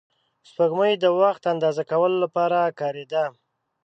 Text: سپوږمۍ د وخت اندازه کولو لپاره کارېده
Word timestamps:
سپوږمۍ 0.49 0.93
د 0.99 1.05
وخت 1.21 1.43
اندازه 1.53 1.83
کولو 1.91 2.17
لپاره 2.25 2.59
کارېده 2.79 3.23